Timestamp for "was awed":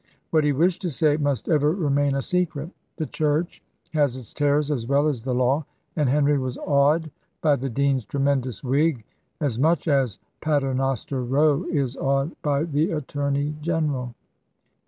6.39-7.11